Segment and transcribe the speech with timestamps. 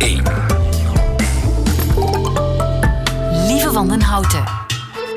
[0.00, 0.22] 1.
[3.46, 4.44] Lieve Wandenhouten.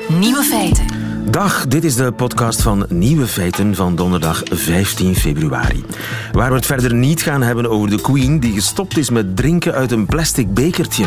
[0.08, 0.86] Nieuwe feiten.
[1.30, 5.84] Dag, dit is de podcast van Nieuwe Feiten van donderdag 15 februari.
[6.32, 9.74] Waar we het verder niet gaan hebben over de Queen die gestopt is met drinken
[9.74, 11.06] uit een plastic bekertje.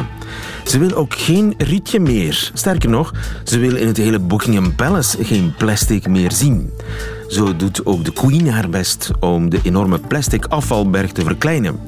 [0.65, 2.51] Ze wil ook geen rietje meer.
[2.53, 3.13] Sterker nog,
[3.43, 6.73] ze wil in het hele Buckingham Palace geen plastic meer zien.
[7.27, 11.79] Zo doet ook de Queen haar best om de enorme plastic afvalberg te verkleinen.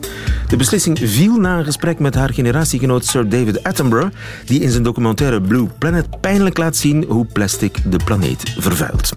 [0.47, 4.83] De beslissing viel na een gesprek met haar generatiegenoot Sir David Attenborough, die in zijn
[4.83, 9.14] documentaire Blue Planet pijnlijk laat zien hoe plastic de planeet vervuilt.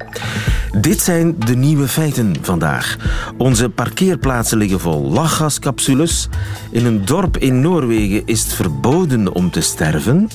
[0.81, 2.97] Dit zijn de nieuwe feiten vandaag.
[3.37, 6.29] Onze parkeerplaatsen liggen vol lachgascapsules.
[6.71, 10.29] In een dorp in Noorwegen is het verboden om te sterven.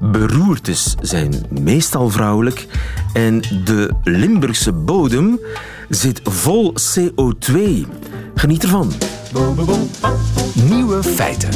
[0.00, 2.66] Beroertes zijn meestal vrouwelijk.
[3.12, 5.25] En de Limburgse bodem
[5.88, 7.58] zit vol CO2.
[8.34, 8.92] Geniet ervan.
[10.68, 11.48] Nieuwe feiten.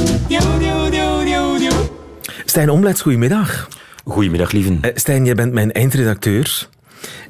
[2.45, 3.69] Stijn Omlets, goedemiddag.
[4.05, 4.79] Goedemiddag, lieven.
[4.85, 6.69] Uh, Stijn, jij bent mijn eindredacteur.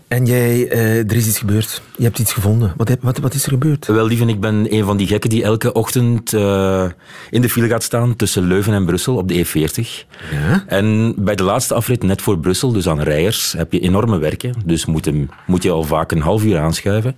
[0.09, 1.83] En jij, uh, er is iets gebeurd.
[1.97, 2.73] Je hebt iets gevonden.
[2.77, 3.87] Wat, wat, wat is er gebeurd?
[3.87, 6.85] Wel, lieven, ik ben een van die gekken die elke ochtend uh,
[7.31, 10.07] in de file gaat staan tussen Leuven en Brussel op de E40.
[10.31, 10.65] Ja?
[10.67, 14.55] En bij de laatste afrit, net voor Brussel, dus aan Rijers, heb je enorme werken.
[14.65, 17.17] Dus moet, hem, moet je al vaak een half uur aanschuiven.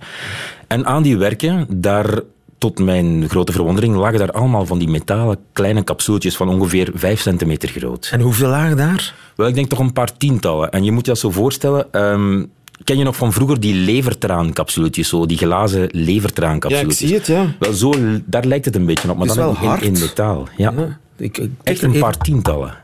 [0.67, 2.21] En aan die werken, daar
[2.63, 7.21] tot mijn grote verwondering lagen daar allemaal van die metalen kleine capsuletjes van ongeveer 5
[7.21, 8.09] centimeter groot.
[8.11, 9.15] En hoeveel lagen daar?
[9.35, 10.71] Wel, ik denk toch een paar tientallen.
[10.71, 11.87] En je moet je dat zo voorstellen...
[11.91, 12.51] Um,
[12.83, 17.09] Ken je nog van vroeger die levertraancapsuletjes, zo, die glazen levertraancapsuletjes?
[17.09, 17.55] Ja, ik zie het, ja.
[17.59, 17.93] Wel, zo,
[18.25, 19.81] daar lijkt het een beetje op, maar is dan wel in, hard.
[19.81, 20.47] in metaal.
[20.57, 20.73] Ja.
[20.77, 22.77] ja ik, ik, Echt een paar tientallen.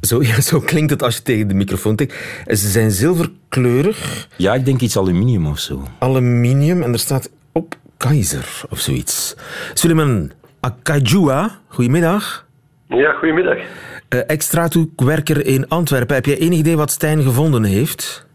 [0.00, 2.14] Zo, ja, zo klinkt het als je tegen de microfoon tikt.
[2.46, 4.28] Ze zijn zilverkleurig.
[4.36, 5.82] Ja, ik denk iets aluminium of zo.
[5.98, 7.76] Aluminium, en er staat op
[8.08, 9.36] Keizer of zoiets.
[9.74, 12.46] Suleiman Akajua, goedemiddag.
[12.88, 13.56] Ja, goedemiddag.
[13.56, 16.14] Uh, extra-werker in Antwerpen.
[16.14, 18.26] Heb je enig idee wat Stijn gevonden heeft?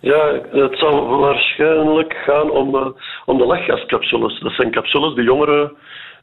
[0.00, 2.86] Ja, het zal waarschijnlijk gaan om, uh,
[3.24, 4.40] om de lachgascapsules.
[4.40, 5.72] Dat zijn capsules die jongeren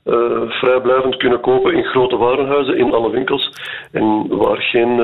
[0.05, 0.15] uh,
[0.47, 3.51] vrijblijvend kunnen kopen in grote warenhuizen, in alle winkels.
[3.91, 4.99] En waar geen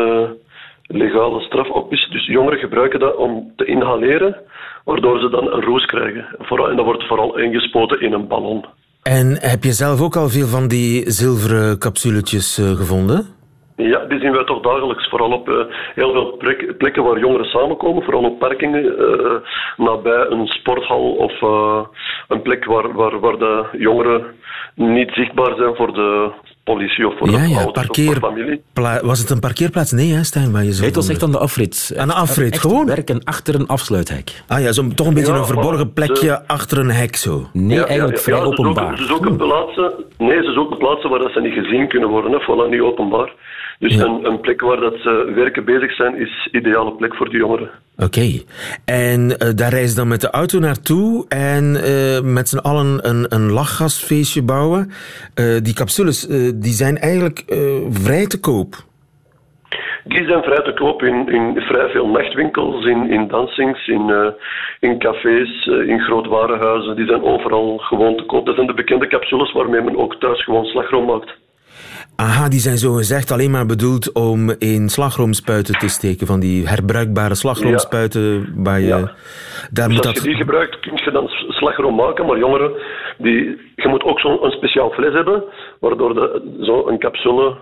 [0.87, 2.07] legale straf op is.
[2.11, 4.35] Dus jongeren gebruiken dat om te inhaleren,
[4.83, 6.25] waardoor ze dan een roes krijgen.
[6.49, 8.65] En dat wordt vooral ingespoten in een ballon.
[9.03, 13.25] En heb je zelf ook al veel van die zilveren capsuletjes uh, gevonden?
[13.75, 15.09] Ja, die zien wij toch dagelijks.
[15.09, 15.65] Vooral op uh,
[15.95, 18.03] heel veel plek, plekken waar jongeren samenkomen.
[18.03, 19.31] Vooral op parkingen, uh,
[19.77, 21.81] nabij een sporthal of uh,
[22.27, 24.25] een plek waar, waar, waar de jongeren
[24.75, 26.31] niet zichtbaar zijn voor de
[26.65, 28.07] politie of voor ja, de ja, parkeer...
[28.07, 28.61] of voor familie.
[29.03, 29.91] Was het een parkeerplaats?
[29.91, 30.51] Nee, hè, Stijn?
[30.51, 31.93] Waar je zo nee, het was echt aan de afrit.
[31.97, 32.85] Aan de afrit, echt gewoon?
[32.85, 34.43] werken achter een afsluithek.
[34.47, 37.47] Ah ja, zo, toch een beetje Ja, een verborgen plekje achter een hek zo.
[37.53, 38.97] Nee, Ja, eigenlijk ja, vrij ja, ze openbaar.
[38.97, 42.31] Zoeken, ze zoeken plaatsen, nee, ze zoeken plaatsen waar dat ze niet gezien kunnen worden.
[42.31, 42.39] Hè.
[42.41, 43.33] Voilà, niet openbaar.
[43.79, 44.03] Dus Ja.
[44.03, 47.69] een, een plek waar dat ze werken bezig zijn, is ideale plek voor die jongeren.
[47.97, 48.41] Oké.
[48.85, 53.25] En uh, daar reizen dan met de auto naartoe en uh, met z'n allen een,
[53.29, 54.91] een lachgasfeestje bouwen.
[55.39, 57.43] Uh, die capsules die zijn eigenlijk
[57.89, 58.75] vrij te koop.
[60.03, 64.27] Die zijn vrij te koop in, in vrij veel nachtwinkels, in, in dansings, in, uh,
[64.79, 66.95] in cafés, uh, in groot warenhuizen.
[66.95, 68.45] Die zijn overal gewoon te koop.
[68.45, 71.37] Dat zijn de bekende capsules waarmee men ook thuis gewoon slagroom maakt.
[72.15, 76.27] Aha, die zijn zo gezegd alleen maar bedoeld om in slagroomspuiten te steken.
[76.27, 78.45] Van die herbruikbare slagroomspuiten ja.
[78.55, 78.87] waar je...
[78.87, 79.11] Ja.
[79.71, 80.23] Daar dus moet als dat...
[80.23, 82.25] je die gebruikt, kun je dan slagroom maken.
[82.25, 82.71] Maar jongeren,
[83.17, 83.43] die,
[83.75, 85.43] je moet ook zo'n speciaal fles hebben,
[85.79, 87.57] waardoor de, zo een capsule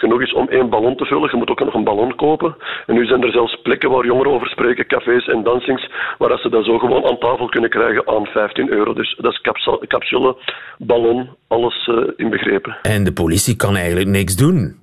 [0.00, 1.30] genoeg is om één ballon te vullen.
[1.30, 2.56] Je moet ook nog een ballon kopen.
[2.86, 6.48] En nu zijn er zelfs plekken waar jongeren over spreken, cafés en dansings, waar ze
[6.48, 8.92] dat zo gewoon aan tafel kunnen krijgen aan 15 euro.
[8.94, 10.36] Dus dat is capsule, capsule
[10.78, 12.76] ballon, alles uh, inbegrepen.
[12.82, 14.78] En de politie kan eigenlijk niks doen.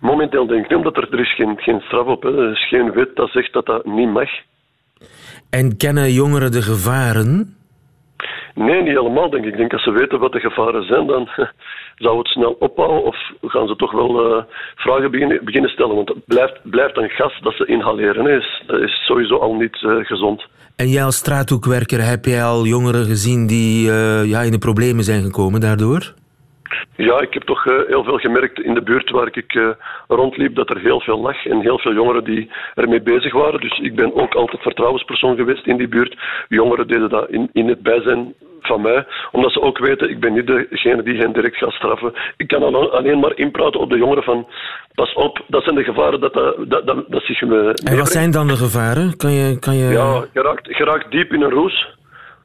[0.00, 2.22] Momenteel denk ik niet, omdat er, er is geen, geen straf op.
[2.22, 2.44] Hè.
[2.44, 4.30] Er is geen wet dat zegt dat dat niet mag.
[5.50, 7.55] En kennen jongeren de gevaren?
[8.56, 9.52] Nee, niet helemaal, denk ik.
[9.52, 11.28] Ik denk dat ze weten wat de gevaren zijn, dan
[12.04, 14.42] zou het snel ophouden of gaan ze toch wel uh,
[14.76, 15.94] vragen beginnen, stellen.
[15.94, 18.26] Want het blijft, blijft een gas dat ze inhaleren.
[18.26, 20.46] Is, dat is sowieso al niet uh, gezond.
[20.76, 25.04] En jij als straathoekwerker, heb jij al jongeren gezien die uh, ja, in de problemen
[25.04, 26.14] zijn gekomen daardoor?
[26.96, 29.68] Ja, ik heb toch uh, heel veel gemerkt in de buurt waar ik uh,
[30.08, 33.60] rondliep dat er heel veel lag en heel veel jongeren die ermee bezig waren.
[33.60, 36.16] Dus ik ben ook altijd vertrouwenspersoon geweest in die buurt.
[36.48, 38.34] Jongeren deden dat in, in het bijzijn
[38.66, 42.12] van mij, omdat ze ook weten, ik ben niet degene die hen direct gaat straffen.
[42.36, 44.46] Ik kan alleen maar inpraten op de jongeren van,
[44.94, 48.30] pas op, dat zijn de gevaren dat, dat, dat, dat, zich me En wat zijn
[48.30, 49.16] dan de gevaren?
[49.16, 49.84] Kan je, kan je...
[49.84, 51.95] Ja, je raakt, je raakt diep in een roes.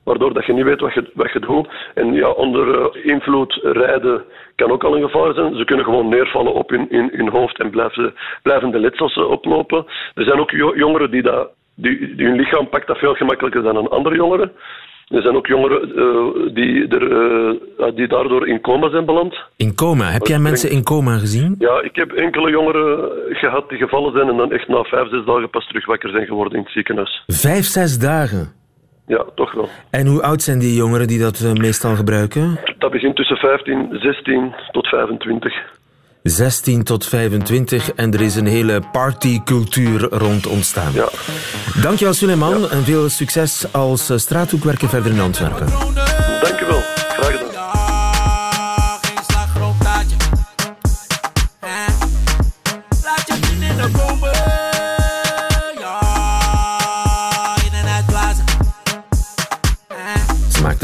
[0.04, 1.68] Waardoor dat je niet weet wat je, wat je doet.
[1.94, 4.24] En ja, onder eh, invloed rijden
[4.56, 5.56] kan ook al een gevaar zijn.
[5.56, 8.14] Ze kunnen gewoon neervallen op hun, in, hun hoofd en blijven,
[8.44, 9.86] blijven de letsels oplopen.
[10.14, 13.76] Er zijn ook jongeren die, dat, die, die hun lichaam pakt dat veel gemakkelijker dan
[13.76, 14.52] een andere jongeren.
[15.08, 19.36] Er zijn ook jongeren uh, die, er, uh, die daardoor in coma zijn beland.
[19.58, 20.06] In coma?
[20.06, 21.56] Heb jij mensen in coma gezien?
[21.60, 25.26] Ja, ik heb enkele jongeren gehad die gevallen zijn en dan echt na vijf, zes
[25.26, 27.24] dagen pas terug wakker zijn geworden in het ziekenhuis.
[27.28, 28.61] Vijf, zes dagen?
[29.12, 29.70] Ja, toch wel.
[29.90, 32.60] En hoe oud zijn die jongeren die dat uh, meestal gebruiken?
[32.78, 35.54] Dat begint tussen 15, 16 tot 25.
[36.24, 40.94] 16 tot 25 en er is een hele partycultuur rond ontstaan.
[40.94, 41.10] Ja.
[41.82, 42.68] Dankjewel Suleiman ja.
[42.68, 45.68] en veel succes als uh, straathoekwerker verder in Antwerpen.
[46.42, 47.41] Dankjewel, graag gedaan.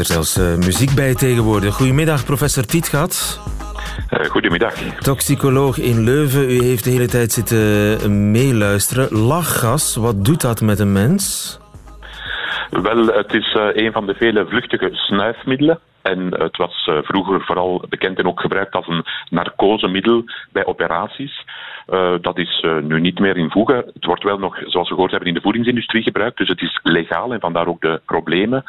[0.08, 1.74] Zelfs uh, muziek bij tegenwoordig.
[1.74, 3.40] Goedemiddag, professor Tietgat.
[4.10, 4.74] Uh, goedemiddag.
[4.98, 9.18] Toxicoloog in Leuven, u heeft de hele tijd zitten meeluisteren.
[9.18, 11.58] Lachgas, wat doet dat met een mens?
[12.70, 15.78] Wel, het is een van de vele vluchtige snuifmiddelen.
[16.02, 21.44] En het was vroeger vooral bekend en ook gebruikt als een narcosemiddel bij operaties.
[21.90, 23.76] Uh, dat is uh, nu niet meer in voegen.
[23.76, 26.38] Het wordt wel nog, zoals we gehoord hebben, in de voedingsindustrie gebruikt.
[26.38, 28.64] Dus het is legaal en vandaar ook de problemen.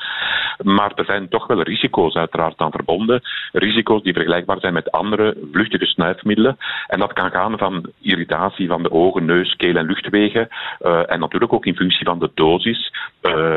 [0.63, 3.21] Maar er zijn toch wel risico's uiteraard aan verbonden.
[3.51, 6.57] Risico's die vergelijkbaar zijn met andere vluchtige snuifmiddelen.
[6.87, 10.47] En dat kan gaan van irritatie van de ogen, neus, keel en luchtwegen.
[10.81, 12.93] Uh, en natuurlijk ook in functie van de dosis.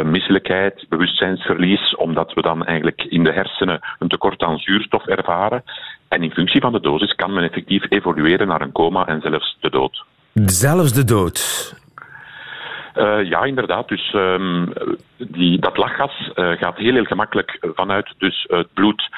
[0.05, 5.63] misselijkheid, bewustzijnsverlies, omdat we dan eigenlijk in de hersenen een tekort aan zuurstof ervaren.
[6.13, 9.57] En in functie van de dosis kan men effectief evolueren naar een coma en zelfs
[9.61, 10.05] de dood.
[10.35, 11.41] Zelfs de dood?
[12.97, 13.89] Uh, ja, inderdaad.
[13.89, 14.73] Dus um,
[15.17, 19.09] die, dat lachgas uh, gaat heel, heel gemakkelijk vanuit dus het bloed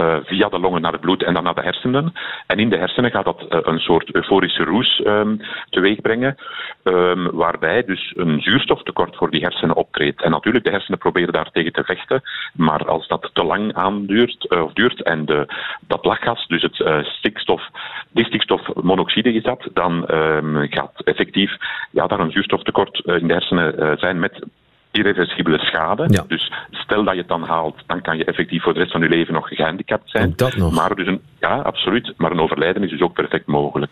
[0.00, 2.12] uh, via de longen naar het bloed en dan naar de hersenen.
[2.46, 6.36] En in de hersenen gaat dat uh, een soort euforische roes um, teweeg brengen,
[6.84, 10.22] um, waarbij dus een zuurstoftekort voor die hersenen optreedt.
[10.22, 12.22] En natuurlijk, de hersenen proberen daartegen te vechten,
[12.54, 15.46] maar als dat te lang aanduurt uh, of duurt en de,
[15.86, 17.62] dat lachgas, dus het stikstof,
[18.10, 21.56] die stikstofmonoxide is dat, dan um, gaat effectief
[21.90, 24.44] ja, daar een zuurstoftekort in de hersenen zijn met
[24.90, 26.04] irreversibele schade.
[26.08, 26.24] Ja.
[26.28, 29.00] Dus stel dat je het dan haalt, dan kan je effectief voor de rest van
[29.00, 30.28] je leven nog gehandicapt zijn.
[30.28, 30.74] Ook dat nog.
[30.74, 32.12] Maar dus een, ja, absoluut.
[32.16, 33.90] Maar een overlijden is dus ook perfect mogelijk.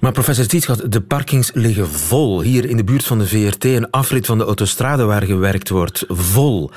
[0.00, 2.40] Maar professor Tietgat, de parkings liggen vol.
[2.40, 6.04] Hier in de buurt van de VRT, een afrit van de autostrade waar gewerkt wordt,
[6.08, 6.70] vol.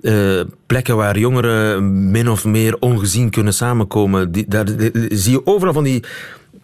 [0.00, 4.32] Uh, plekken waar jongeren min of meer ongezien kunnen samenkomen.
[4.32, 4.66] Die, daar
[5.08, 6.04] zie je overal van die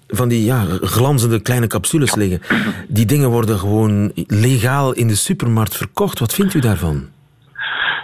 [0.09, 2.41] van die ja, glanzende kleine capsules liggen.
[2.89, 6.19] Die dingen worden gewoon legaal in de supermarkt verkocht.
[6.19, 7.09] Wat vindt u daarvan?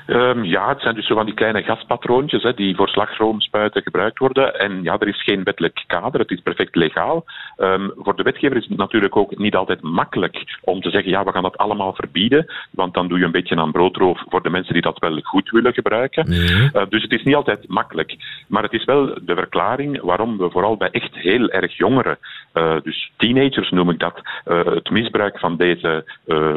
[0.07, 4.19] Um, ja, het zijn dus zo van die kleine gaspatroontjes hè, die voor slagroomspuiten gebruikt
[4.19, 4.59] worden.
[4.59, 7.25] En ja, er is geen wettelijk kader, het is perfect legaal.
[7.57, 11.25] Um, voor de wetgever is het natuurlijk ook niet altijd makkelijk om te zeggen, ja,
[11.25, 14.51] we gaan dat allemaal verbieden, want dan doe je een beetje aan broodroof voor de
[14.51, 16.29] mensen die dat wel goed willen gebruiken.
[16.29, 16.71] Nee.
[16.73, 18.17] Uh, dus het is niet altijd makkelijk.
[18.49, 22.19] Maar het is wel de verklaring waarom we vooral bij echt heel erg jongeren,
[22.55, 26.05] uh, dus teenagers noem ik dat, uh, het misbruik van deze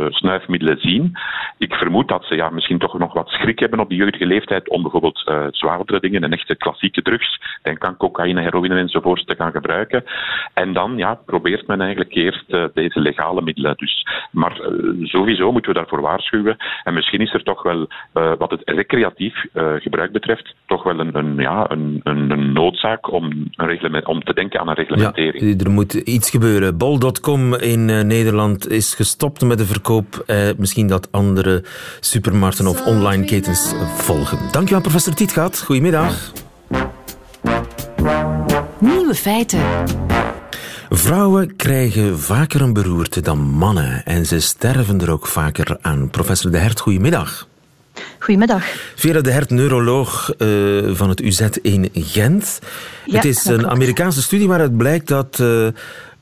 [0.09, 1.17] snuifmiddelen zien.
[1.57, 4.69] Ik vermoed dat ze ja, misschien toch nog wat schrik hebben op die jeugdige leeftijd
[4.69, 9.51] om bijvoorbeeld zwaardere dingen, een echte klassieke drugs, denk aan cocaïne, heroïne enzovoort, te gaan
[9.51, 10.03] gebruiken.
[10.53, 13.73] En dan ja, probeert men eigenlijk eerst deze legale middelen.
[13.77, 14.61] Dus, maar
[15.01, 16.57] sowieso moeten we daarvoor waarschuwen.
[16.83, 17.87] En misschien is er toch wel,
[18.37, 19.45] wat het recreatief
[19.79, 24.33] gebruik betreft, toch wel een, een ja, een, een, een, noodzaak om, een om te
[24.33, 25.43] denken aan een reglementering.
[25.43, 26.77] Ja, er moet iets gebeuren.
[26.77, 30.25] Bol.com in Nederland is gestopt met de verkoop.
[30.57, 31.63] misschien dat andere
[31.99, 34.37] supermarkten of online ketens volgen.
[34.51, 35.61] Dankjewel, professor Tietgat.
[35.65, 36.31] Goedemiddag.
[38.79, 39.59] Nieuwe feiten.
[40.89, 46.09] Vrouwen krijgen vaker een beroerte dan mannen en ze sterven er ook vaker aan.
[46.09, 47.47] Professor De Hert, goedemiddag.
[48.19, 48.63] Goedemiddag.
[48.95, 52.59] Vera de Hert, neuroloog uh, van het UZ in Gent.
[53.05, 53.67] Ja, het is een.
[53.67, 55.67] Amerikaanse studie waaruit blijkt dat uh,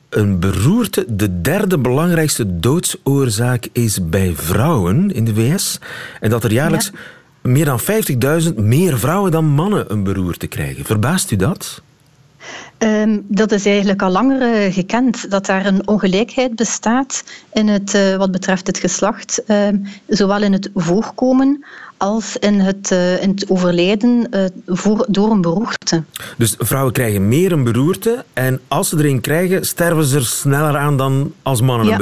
[0.08, 5.78] een beroerte de derde belangrijkste doodsoorzaak is bij vrouwen in de VS.
[6.20, 6.90] En dat er jaarlijks
[7.42, 7.50] ja.
[7.50, 10.84] meer dan 50.000 meer vrouwen dan mannen een beroerte krijgen.
[10.84, 11.82] Verbaast u dat?
[12.78, 17.94] Ehm, dat is eigenlijk al langer eh, gekend, dat daar een ongelijkheid bestaat in het,
[17.94, 21.64] uh, wat betreft het geslacht, ehm, zowel in het voorkomen
[21.96, 24.28] als in het, uh, in het overlijden
[24.66, 26.02] voor, door een beroerte.
[26.36, 30.76] Dus vrouwen krijgen meer een beroerte en als ze erin krijgen, sterven ze er sneller
[30.76, 31.96] aan dan als mannen een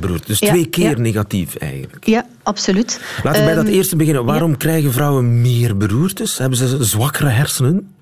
[0.00, 0.26] beroerte.
[0.26, 2.06] Dus twee keer negatief eigenlijk.
[2.06, 3.00] Ja, absoluut.
[3.22, 4.24] Laten we bij dat ehm, eerste beginnen.
[4.24, 6.38] Waarom krijgen vrouwen meer beroertes?
[6.38, 7.96] Hebben ze zwakkere hersenen?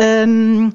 [0.00, 0.72] Um,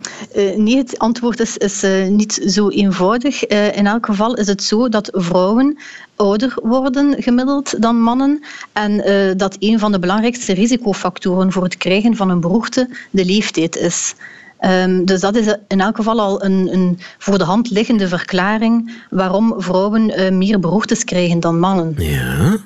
[0.56, 3.52] nee, het antwoord is, is uh, niet zo eenvoudig.
[3.52, 5.78] Uh, in elk geval is het zo dat vrouwen
[6.16, 9.04] ouder worden gemiddeld dan mannen en
[9.38, 14.16] dat een van de belangrijkste risicofactoren voor het krijgen van een beroerte de leeftijd is.
[14.62, 19.04] Um, dus dat is in elk geval al een, een voor de hand liggende verklaring
[19.10, 21.94] waarom vrouwen meer beroertes krijgen dan mannen.
[21.98, 22.58] Ja.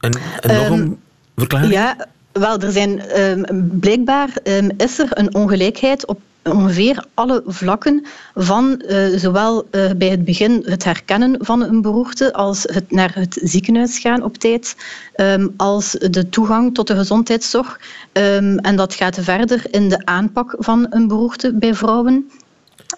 [0.00, 0.98] En, en nog um, een
[1.36, 1.72] verklaring?
[1.72, 2.06] Ja,
[2.40, 8.82] wel, er zijn, um, blijkbaar um, is er een ongelijkheid op ongeveer alle vlakken van
[8.88, 13.40] uh, zowel uh, bij het begin het herkennen van een beroerte als het naar het
[13.42, 14.76] ziekenhuis gaan op tijd,
[15.16, 17.80] um, als de toegang tot de gezondheidszorg.
[18.12, 22.30] en dat gaat verder in de aanpak van een beroerte bij vrouwen.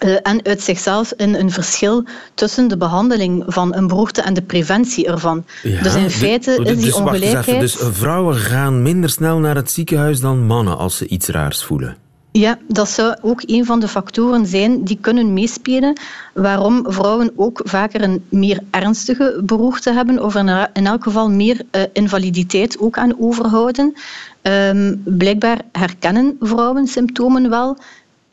[0.05, 4.41] Uh, en uit zichzelf in een verschil tussen de behandeling van een beroerte en de
[4.41, 5.45] preventie ervan.
[5.63, 7.59] Ja, dus in feite is die dus ongelijkheid...
[7.59, 11.97] dus vrouwen gaan minder snel naar het ziekenhuis dan mannen als ze iets raars voelen?
[12.31, 15.99] Ja, dat zou ook een van de factoren zijn die kunnen meespelen
[16.33, 21.81] waarom vrouwen ook vaker een meer ernstige beroerte hebben of in elk geval meer uh,
[21.93, 23.93] invaliditeit ook aan overhouden.
[24.41, 27.77] Um, blijkbaar herkennen vrouwen symptomen wel,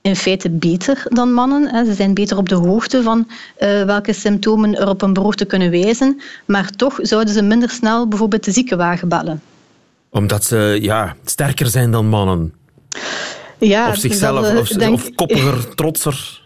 [0.04, 1.86] in feite beter dan mannen.
[1.86, 5.70] Ze zijn beter op de hoogte van uh, welke symptomen er op een beroerte kunnen
[5.70, 6.20] wijzen.
[6.46, 9.42] Maar toch zouden ze minder snel bijvoorbeeld de ziekenwagen bellen.
[10.10, 12.54] Omdat ze ja, sterker zijn dan mannen?
[13.58, 14.94] Ja, of zichzelf, dat, of, denk...
[14.94, 16.42] of koppiger, trotser?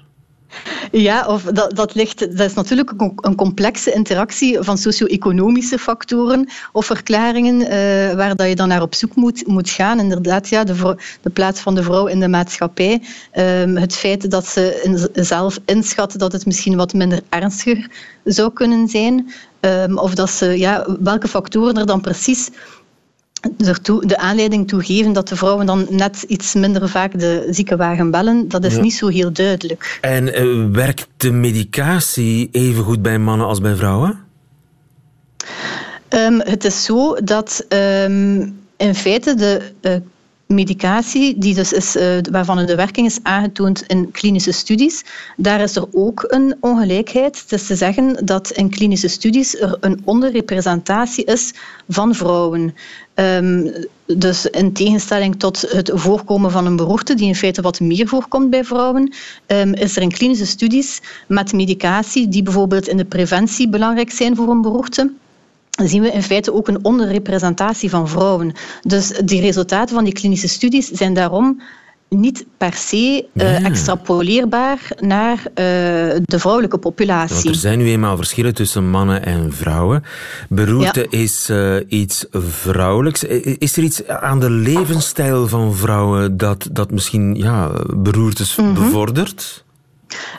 [0.92, 6.86] Ja, of dat, dat, ligt, dat is natuurlijk een complexe interactie van socio-economische factoren of
[6.86, 9.98] verklaringen uh, waar dat je dan naar op zoek moet, moet gaan.
[9.98, 13.02] Inderdaad, ja, de, de plaats van de vrouw in de maatschappij.
[13.38, 17.90] Um, het feit dat ze in, zelf inschat dat het misschien wat minder ernstiger
[18.24, 19.32] zou kunnen zijn.
[19.60, 22.50] Um, of dat ze, ja, welke factoren er dan precies
[23.58, 28.10] ertoe, de aanleiding toe geven dat de vrouwen dan net iets minder vaak de ziekenwagen
[28.10, 29.98] bellen, dat is niet zo heel duidelijk.
[30.00, 34.18] En uh, werkt de medicatie even goed bij mannen als bij vrouwen?
[36.08, 39.96] Um, het is zo dat um, in feite de uh,
[40.48, 45.04] medicatie, die dus is, uh, waarvan de werking is aangetoond in klinische studies,
[45.36, 47.40] daar is er ook een ongelijkheid.
[47.40, 51.54] Het is te zeggen dat in klinische studies er een onderrepresentatie is
[51.88, 52.74] van vrouwen.
[53.14, 53.72] Um,
[54.06, 58.50] dus in tegenstelling tot het voorkomen van een beroerte, die in feite wat meer voorkomt
[58.50, 59.12] bij vrouwen,
[59.46, 64.36] um, is er in klinische studies met medicatie die bijvoorbeeld in de preventie belangrijk zijn
[64.36, 65.12] voor een beroerte,
[65.84, 68.52] zien we in feite ook een onderrepresentatie van vrouwen.
[68.82, 71.60] Dus die resultaten van die klinische studies zijn daarom
[72.08, 75.44] niet per se uh, extrapoleerbaar naar uh,
[76.22, 77.34] de vrouwelijke populatie.
[77.34, 80.04] Want er zijn nu eenmaal verschillen tussen mannen en vrouwen.
[80.48, 81.18] Beroerte ja.
[81.18, 83.24] is uh, iets vrouwelijks.
[83.58, 88.74] Is er iets aan de levensstijl van vrouwen dat, dat misschien ja, beroertes mm -hmm.
[88.74, 89.64] bevordert?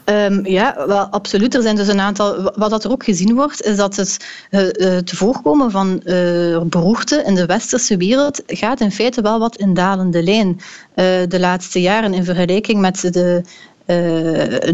[0.05, 1.55] Um, ja, wel, absoluut.
[1.55, 2.51] Er zijn dus een aantal.
[2.55, 7.35] Wat dat er ook gezien wordt, is dat het, het voorkomen van uh, beroerte in
[7.35, 10.47] de westerse wereld gaat in feite wel wat in dalende lijn.
[10.49, 13.43] Uh, de laatste jaren in vergelijking met de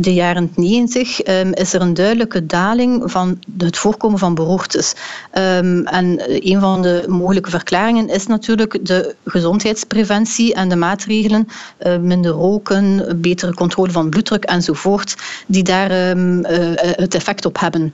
[0.01, 4.93] de jaren 90 um, ehm, is er een duidelijke daling van het voorkomen van beroertes.
[5.33, 11.47] Um, en een van de mogelijke verklaringen is natuurlijk de gezondheidspreventie en de maatregelen,
[11.85, 15.15] uh, minder roken, betere controle van bloeddruk enzovoort,
[15.47, 16.41] die daar uh,
[16.75, 17.93] het effect op hebben.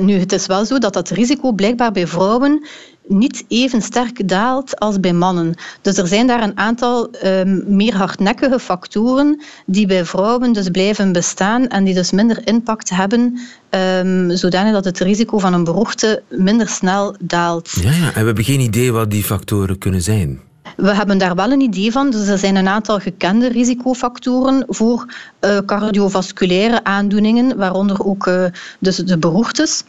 [0.00, 2.66] Nu, het is wel zo dat dat risico blijkbaar bij vrouwen
[3.10, 5.54] niet even sterk daalt als bij mannen.
[5.82, 11.12] Dus er zijn daar een aantal um, meer hardnekkige factoren die bij vrouwen dus blijven
[11.12, 13.38] bestaan en die dus minder impact hebben,
[13.70, 17.70] um, zodanig dat het risico van een beroerte minder snel daalt.
[17.70, 20.40] Ja, ja, en we hebben geen idee wat die factoren kunnen zijn.
[20.76, 22.10] We hebben daar wel een idee van.
[22.10, 28.44] Dus er zijn een aantal gekende risicofactoren voor uh, cardiovasculaire aandoeningen, waaronder ook uh,
[28.78, 29.84] dus de beroertes.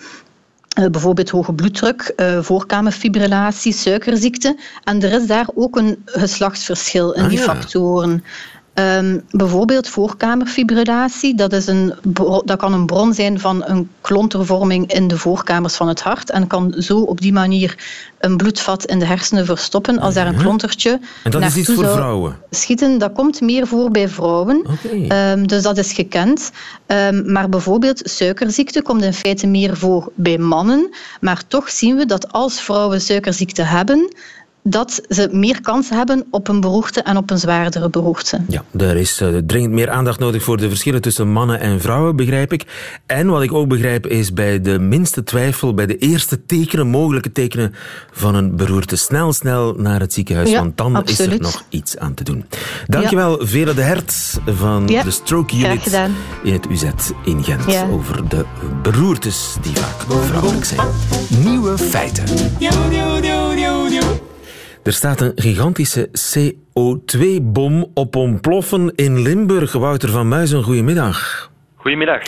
[0.79, 4.57] Uh, bijvoorbeeld hoge bloeddruk, uh, voorkamerfibrillatie, suikerziekte.
[4.83, 7.43] En er is daar ook een geslachtsverschil in ah, die ja.
[7.43, 8.23] factoren.
[8.73, 11.93] Ehm, bijvoorbeeld voorkamerfibrillatie, dat, is een,
[12.45, 16.47] dat kan een bron zijn van een klontervorming in de voorkamers van het hart en
[16.47, 17.75] kan zo op die manier
[18.19, 20.41] een bloedvat in de hersenen verstoppen als daar een mhm.
[20.41, 22.37] klontertje En dat is iets voor vrouwen?
[22.49, 24.65] Schieten, dat komt meer voor bij vrouwen,
[25.11, 26.51] um, dus dat is gekend.
[26.87, 30.89] Um, maar bijvoorbeeld suikerziekte komt in feite meer voor bij mannen,
[31.21, 34.13] maar toch zien we dat als vrouwen suikerziekte hebben,
[34.63, 38.41] dat ze meer kans hebben op een beroerte en op een zwaardere beroerte.
[38.47, 42.15] Ja, er is uh, dringend meer aandacht nodig voor de verschillen tussen mannen en vrouwen,
[42.15, 42.65] begrijp ik.
[43.05, 47.31] En wat ik ook begrijp is bij de minste twijfel, bij de eerste tekenen, mogelijke
[47.31, 47.73] tekenen
[48.11, 52.13] van een beroerte, snel, snel naar het ziekenhuis, want dan is er nog iets aan
[52.13, 52.45] te doen.
[52.87, 53.45] Dankjewel, ja.
[53.45, 55.99] Vera de Hert van de Stroke Unit
[56.43, 56.83] in het UZ
[57.25, 58.45] in Gent over de
[58.81, 60.87] beroertes die vaak vrouwelijk zijn.
[61.43, 62.23] Nieuwe feiten.
[64.83, 69.73] Er staat een gigantische CO2-bom op ontploffen in Limburg.
[69.73, 71.49] Wouter van Muizen, goedemiddag.
[71.75, 72.21] Goedemiddag.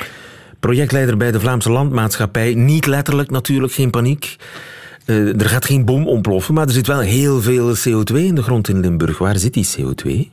[0.59, 2.53] Projectleider bij de Vlaamse Landmaatschappij.
[2.53, 4.35] Niet letterlijk natuurlijk, geen paniek.
[5.07, 8.43] Uh, er gaat geen bom ontploffen, maar er zit wel heel veel CO2 in de
[8.43, 9.17] grond in Limburg.
[9.17, 10.31] Waar zit die CO2?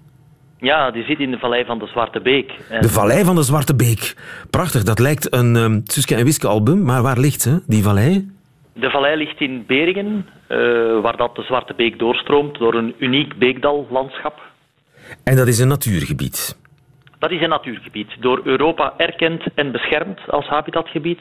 [0.58, 2.52] Ja, die zit in de vallei van de Zwarte Beek.
[2.80, 4.14] De vallei van de Zwarte Beek.
[4.50, 8.30] Prachtig, dat lijkt een um, Suske en Wiske album, maar waar ligt ze, die vallei?
[8.72, 10.26] De vallei ligt in Beringen,
[11.02, 14.40] waar dat de Zwarte Beek doorstroomt door een uniek beekdallandschap.
[15.24, 16.58] En dat is een natuurgebied?
[17.20, 21.20] Dat is een natuurgebied, door Europa erkend en beschermd als habitatgebied.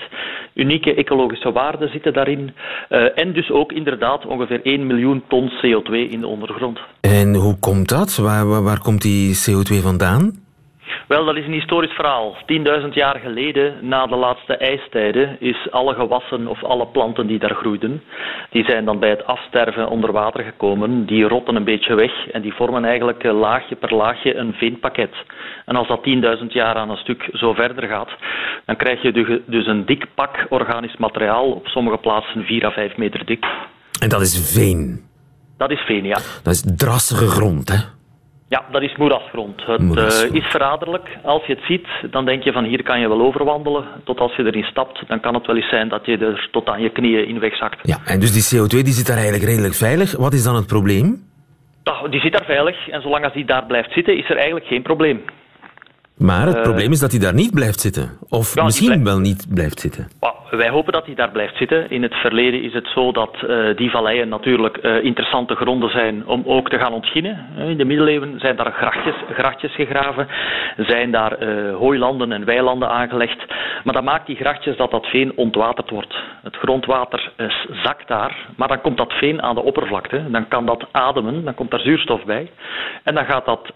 [0.53, 2.53] Unieke ecologische waarden zitten daarin.
[2.89, 6.79] Uh, en dus ook inderdaad ongeveer 1 miljoen ton CO2 in de ondergrond.
[7.01, 8.15] En hoe komt dat?
[8.15, 10.38] Waar, waar, waar komt die CO2 vandaan?
[11.07, 12.37] Wel, dat is een historisch verhaal.
[12.81, 17.55] 10.000 jaar geleden, na de laatste ijstijden, is alle gewassen of alle planten die daar
[17.55, 18.03] groeiden,
[18.49, 21.05] die zijn dan bij het afsterven onder water gekomen.
[21.05, 25.15] Die rotten een beetje weg en die vormen eigenlijk eh, laagje per laagje een veenpakket.
[25.65, 25.99] En als dat
[26.41, 28.09] 10.000 jaar aan een stuk zo verder gaat,
[28.65, 32.97] dan krijg je dus een dik pak organisch materiaal, op sommige plaatsen 4 à 5
[32.97, 33.45] meter dik.
[33.99, 35.07] En dat is veen?
[35.57, 36.17] Dat is veen, ja.
[36.43, 37.98] Dat is drassige grond, hè?
[38.49, 39.65] Ja, dat is moerasgrond.
[39.65, 41.17] Het uh, is verraderlijk.
[41.23, 43.85] Als je het ziet, dan denk je van hier kan je wel overwandelen.
[44.03, 46.69] Tot als je erin stapt, dan kan het wel eens zijn dat je er tot
[46.69, 47.79] aan je knieën in wegzakt.
[47.87, 50.17] Ja, en dus die CO2 die zit daar eigenlijk redelijk veilig.
[50.17, 51.27] Wat is dan het probleem?
[52.09, 52.89] die zit daar veilig.
[52.89, 55.21] En zolang als die daar blijft zitten, is er eigenlijk geen probleem.
[56.19, 58.09] Maar het uh, probleem is dat hij daar niet blijft zitten.
[58.29, 60.07] Of misschien wel niet blijft zitten.
[60.49, 61.89] Wij hopen dat hij daar blijft zitten.
[61.89, 66.27] In het verleden is het zo dat uh, die valleien natuurlijk uh, interessante gronden zijn
[66.27, 67.45] om ook te gaan ontginnen.
[67.57, 70.27] In de middeleeuwen zijn daar grachtjes, grachtjes gegraven,
[70.77, 73.45] zijn daar hooilanden en weilanden aangelegd.
[73.83, 76.15] Maar dat maakt die grachtjes dat dat veen ontwaterd wordt.
[76.43, 77.31] Het grondwater
[77.83, 80.31] zakt daar, maar dan komt dat veen aan de oppervlakte.
[80.31, 82.51] Dan kan dat ademen, dan komt daar zuurstof bij.
[83.03, 83.71] En dan gaat dat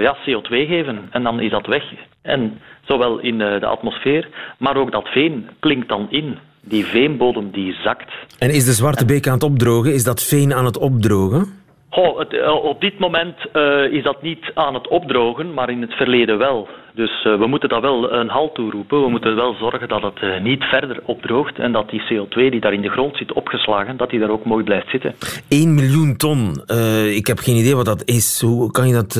[0.00, 1.85] ja, CO2 geven en dan is dat weg.
[2.22, 6.38] En zowel in eh, de atmosfeer, maar ook dat veen klinkt dan in.
[6.60, 8.12] Die veenbodem die zakt.
[8.38, 9.94] En is de Zwarte Beek aan het opdrogen?
[9.94, 11.64] Is dat veen aan het opdrogen?
[11.90, 16.38] Eh, op dit moment uh, is dat niet aan het opdrogen, maar in het verleden
[16.38, 16.68] wel.
[16.94, 19.02] Dus uh, we moeten dat wel een halt toeroepen.
[19.02, 22.72] We moeten wel zorgen dat het niet verder opdroogt en dat die CO2 die daar
[22.72, 25.14] in de grond zit opgeslagen, dat die daar ook mooi blijft zitten.
[25.48, 26.62] 1 miljoen ton.
[27.14, 28.40] ik heb geen idee wat dat is.
[28.40, 29.12] Hoe kan je dat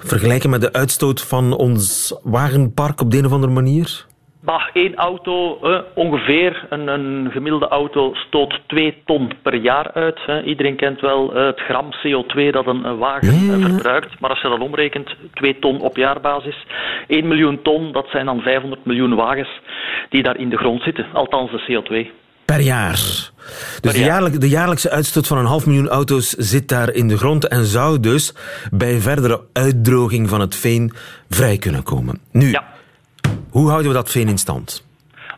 [0.00, 4.06] vergelijken met de uitstoot van ons wagenpark op de een of andere manier?
[4.40, 10.18] Bah, één auto, eh, ongeveer, een, een, gemiddelde auto stoot 2 ton per jaar uit.
[10.26, 10.42] Hè.
[10.42, 14.20] Iedereen kent wel het gram CO2 dat een, een wagen uh, verbruikt.
[14.20, 16.66] Maar als je dat omrekent, 2 ton op jaarbasis.
[17.06, 19.60] 1 miljoen ton, dat zijn dan 500 miljoen wagens
[20.08, 21.06] die daar in de grond zitten.
[21.12, 22.26] Althans de CO2.
[22.44, 23.30] Per jaar.
[23.80, 23.92] Dus
[24.38, 28.00] de, jaarlijkse uitstoot van een half miljoen auto's zit daar in de grond en zou
[28.00, 28.34] dus
[28.70, 30.92] bij verdere uitdroging van het veen
[31.28, 32.20] vrij kunnen komen.
[32.32, 32.76] Nu, ja.
[33.50, 34.86] Hoe houden we dat veen in stand?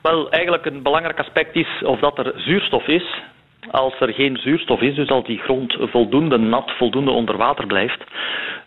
[0.02, 3.22] Wel, eigenlijk een belangrijk aspect is of dat er zuurstof is.
[3.70, 8.04] Als er geen zuurstof is, dus als die grond voldoende nat, voldoende onder water blijft,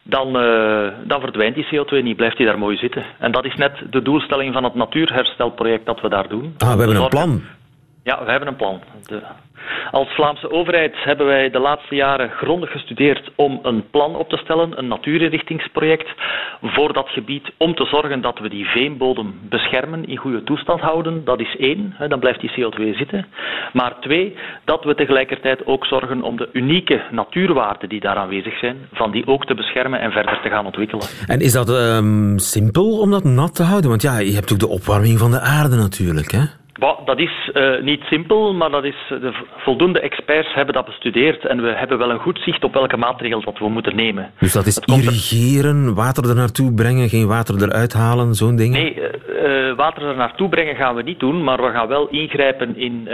[0.04, 3.06] dan, uh, dan verdwijnt die CO2 niet, blijft die daar mooi zitten.
[3.20, 6.56] En dat is net de doelstelling van het natuurherstelproject dat we daar doen.
[6.58, 7.42] Ah, we hebben een plan.
[8.04, 8.82] Ja, we hebben een plan.
[9.06, 9.22] De,
[9.92, 14.38] als Vlaamse overheid hebben wij de laatste jaren grondig gestudeerd om een plan op te
[14.38, 16.10] stellen, een natuurinrichtingsproject
[16.62, 21.26] voor dat gebied, om te zorgen dat we die veenbodem beschermen, in goede toestand houden.
[21.26, 23.26] Dat is één, dan blijft die CO2 zitten.
[23.74, 24.36] Maar twee,
[24.66, 29.28] dat we tegelijkertijd ook zorgen om de unieke natuurwaarden die daar aanwezig zijn, van die
[29.28, 31.06] ook te beschermen en verder te gaan ontwikkelen.
[31.28, 33.90] En is dat um, simpel om dat nat te houden?
[33.90, 36.44] Want ja, je hebt ook de opwarming van de aarde natuurlijk, hè?
[36.80, 41.62] Dat is uh, niet simpel, maar dat is, de voldoende experts hebben dat bestudeerd en
[41.62, 44.32] we hebben wel een goed zicht op welke maatregelen dat we moeten nemen.
[44.40, 48.74] Dus dat is irrigeren, water er naartoe brengen, geen water eruit halen, zo'n ding?
[48.74, 52.78] Nee, uh, water er naartoe brengen gaan we niet doen, maar we gaan wel ingrijpen
[52.78, 53.10] in uh,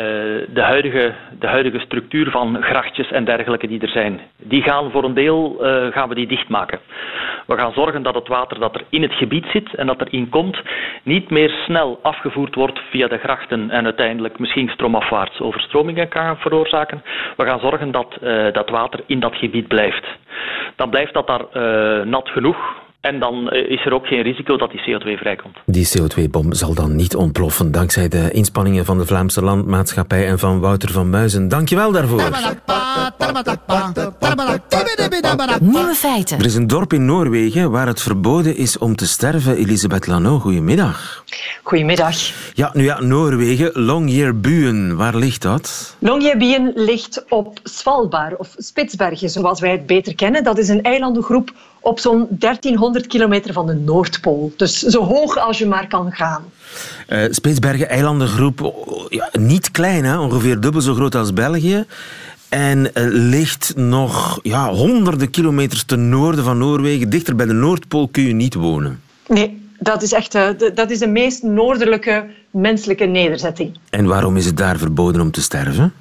[0.54, 4.20] de, huidige, de huidige structuur van grachtjes en dergelijke die er zijn.
[4.38, 5.58] Die gaan voor een deel
[5.92, 6.80] gaan we die dichtmaken.
[7.48, 10.30] We gaan zorgen dat het water dat er in het gebied zit en dat erin
[10.30, 10.58] komt,
[11.04, 13.18] niet meer snel afgevoerd wordt via de
[13.52, 17.04] en uiteindelijk misschien stroomafwaarts overstromingen kan veroorzaken.
[17.38, 20.06] We gaan zorgen dat uh, dat water in dat gebied blijft.
[20.76, 24.58] Dan blijft dat daar uh, nat genoeg en dan eh, is er ook geen risico
[24.58, 25.58] dat die CO2 vrijkomt.
[25.66, 30.60] Die CO2-bom zal dan niet ontploffen dankzij de inspanningen van de Vlaamse Landmaatschappij en van
[30.60, 31.48] Wouter van Muizen.
[31.48, 32.22] Dankjewel daarvoor.
[35.60, 36.40] Nieuwe feiten.
[36.40, 39.56] Er is een dorp in Noorwegen waar het verboden is om te sterven.
[39.56, 41.24] Elisabeth Lano, goedemiddag.
[41.64, 42.16] Goedemiddag.
[42.54, 45.96] Ja, nu ja, Noorwegen, Longyearbyen, waar ligt dat?
[46.00, 50.44] Longyearbyen ligt op Svalbard, of Spitsbergen zoals wij het beter kennen.
[50.44, 54.54] Dat is een eilandengroep op zo'n 1300 kilometer van de Noordpool.
[54.58, 56.44] Dus zo hoog als je maar kan gaan.
[57.10, 58.74] Uh, Spitsbergen, eilandengroep,
[59.10, 60.20] ja, niet klein, hè?
[60.20, 61.86] ongeveer dubbel zo groot als België.
[62.50, 67.10] En uh, ligt nog ja, honderden kilometers ten noorden van Noorwegen.
[67.10, 69.02] Dichter bij de Noordpool kun je niet wonen.
[69.28, 73.78] Nee, dat is echt uh, dat is de meest noordelijke menselijke nederzetting.
[73.90, 75.94] En waarom is het daar verboden om te sterven?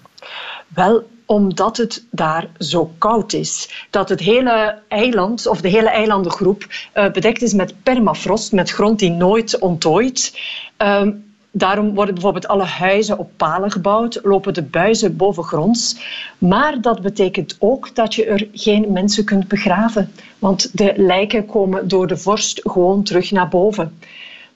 [0.69, 3.87] Wel, omdat het daar zo koud is.
[3.91, 8.99] Dat het hele eiland, of de hele eilandengroep, uh, bedekt is met permafrost, met grond
[8.99, 10.41] die nooit onttooit.
[10.83, 11.09] Uh,
[11.51, 15.97] daarom worden bijvoorbeeld alle huizen op palen gebouwd, lopen de buizen bovengronds.
[16.39, 20.13] Maar dat betekent ook dat je er geen mensen kunt begraven.
[20.39, 23.99] Want de lijken komen door de vorst gewoon terug naar boven.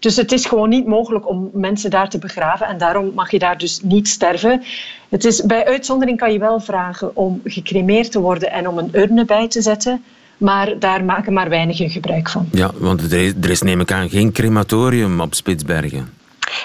[0.02, 3.38] Dus het is gewoon niet mogelijk om mensen daar te begraven en daarom mag je
[3.38, 4.62] daar dus niet sterven.
[5.08, 8.90] Het is, bij uitzondering kan je wel vragen om gecremeerd te worden en om een
[8.92, 10.02] urne bij te zetten.
[10.36, 12.48] Maar daar maken maar weinigen gebruik van.
[12.52, 16.08] Ja, want er is neem ik aan geen crematorium op Spitsbergen.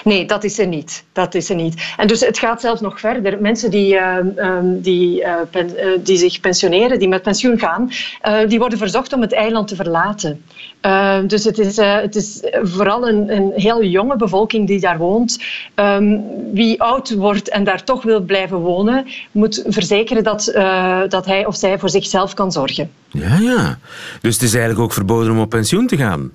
[0.04, 1.04] Nee, dat is er niet.
[1.12, 1.94] Dat is er niet.
[1.96, 3.40] En dus het gaat zelfs nog verder.
[3.40, 4.16] Mensen die, uh,
[4.62, 7.90] die, uh, pen, uh, die zich pensioneren, die met pensioen gaan,
[8.48, 10.44] die worden verzocht om het eiland te verlaten.
[11.26, 15.38] Dus het is, het is vooral een, een heel jonge bevolking die daar woont.
[15.74, 20.52] Um, wie oud wordt en daar toch wil blijven wonen, moet verzekeren dat,
[21.08, 22.90] dat hij of zij voor zichzelf kan zorgen.
[23.08, 23.78] Ja, ja.
[24.20, 26.30] Dus het is eigenlijk ook verboden om op pensioen te gaan.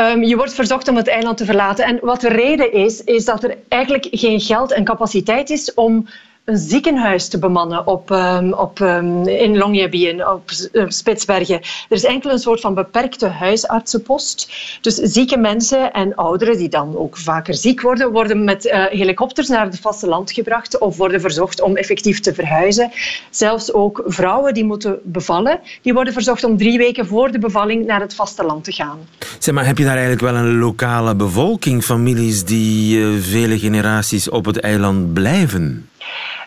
[0.00, 1.84] Um, je wordt verzocht om het eiland te verlaten.
[1.84, 6.08] En wat de reden is, is dat er eigenlijk geen geld en capaciteit is om
[6.44, 11.56] een ziekenhuis te bemannen op, um, op, um, in Longyearbyen, op uh, Spitsbergen.
[11.56, 14.52] Er is enkel een soort van beperkte huisartsenpost.
[14.80, 19.48] Dus zieke mensen en ouderen die dan ook vaker ziek worden, worden met uh, helikopters
[19.48, 22.90] naar het vasteland gebracht of worden verzocht om effectief te verhuizen.
[23.30, 27.86] Zelfs ook vrouwen die moeten bevallen, die worden verzocht om drie weken voor de bevalling
[27.86, 28.98] naar het vasteland te gaan.
[29.38, 34.28] Zeg maar, heb je daar eigenlijk wel een lokale bevolking, families die uh, vele generaties
[34.28, 35.89] op het eiland blijven?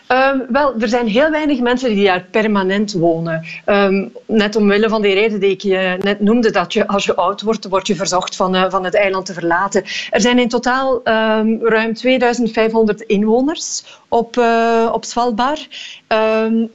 [0.08, 3.46] Um, wel, er zijn heel weinig mensen die daar permanent wonen.
[3.66, 7.16] Um, net omwille van die reden die ik je net noemde, dat je als je
[7.16, 9.82] oud wordt, word je verzocht van, uh, van het eiland te verlaten.
[10.10, 15.68] Er zijn in totaal um, ruim 2500 inwoners op, uh, op Svalbard.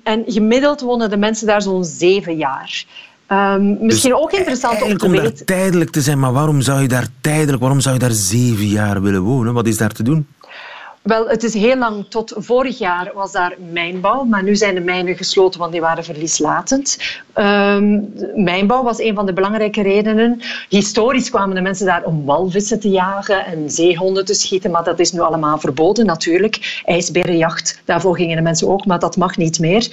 [0.03, 2.85] en gemiddeld wonen de mensen daar zo'n zeven jaar.
[3.31, 5.25] Um, misschien dus ook interessant om te weten.
[5.25, 8.67] Om tijdelijk te zijn, maar waarom zou je daar tijdelijk, waarom zou je daar zeven
[8.67, 9.53] jaar willen wonen?
[9.53, 10.27] Wat is daar te doen?
[11.01, 14.81] Wel, het is heel lang, tot vorig jaar was daar mijnbouw, maar nu zijn de
[14.81, 16.97] mijnen gesloten, want die waren verlieslatend.
[17.35, 20.41] Um, mijnbouw was een van de belangrijke redenen.
[20.69, 24.99] Historisch kwamen de mensen daar om walvissen te jagen en zeehonden te schieten, maar dat
[24.99, 26.81] is nu allemaal verboden natuurlijk.
[26.85, 29.87] IJsberenjacht, daarvoor gingen de mensen ook, maar dat mag niet meer.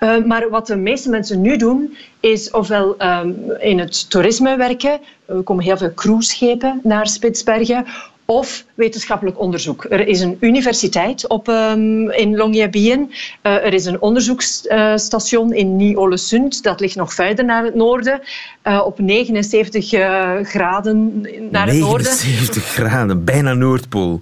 [0.00, 5.00] Uh, maar wat de meeste mensen nu doen, is ofwel um, in het toerisme werken.
[5.26, 7.86] Er komen heel veel cruiseschepen naar Spitsbergen
[8.24, 9.86] of wetenschappelijk onderzoek.
[9.88, 13.10] Er is een universiteit op, um, in Longyearbyen.
[13.42, 16.62] Uh, er is een onderzoeksstation in Ny-Ålesund.
[16.62, 18.20] Dat ligt nog verder naar het noorden.
[18.64, 22.06] Uh, op 79 uh, graden naar het noorden.
[22.06, 24.20] 79 graden, bijna Noordpool.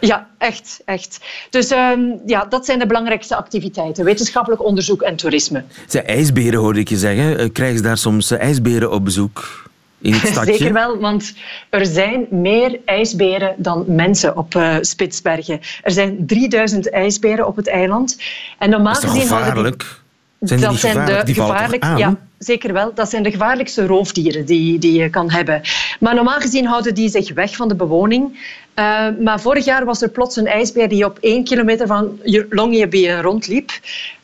[0.00, 0.80] Ja, echt.
[0.84, 1.20] echt.
[1.50, 4.04] Dus um, ja, dat zijn de belangrijkste activiteiten.
[4.04, 5.64] Wetenschappelijk onderzoek en toerisme.
[5.86, 7.52] Zij ijsberen hoorde ik je zeggen.
[7.52, 9.64] Krijgen ze daar soms ijsberen op bezoek?
[10.44, 11.34] Zeker wel, want
[11.70, 15.60] er zijn meer ijsberen dan mensen op uh, Spitsbergen.
[15.82, 18.22] Er zijn 3000 ijsberen op het eiland.
[18.58, 20.00] En normaal is gezien gevaarlijk?
[20.40, 21.84] Zijn die dat zijn de die gevaarlijk.
[21.96, 22.94] Ja, zeker wel.
[22.94, 25.60] Dat zijn de gevaarlijkste roofdieren die, die je kan hebben.
[26.00, 28.38] Maar normaal gezien houden die zich weg van de bewoning.
[28.78, 33.22] Uh, maar vorig jaar was er plots een ijsbeer die op één kilometer van Longyearbyen
[33.22, 33.70] rondliep.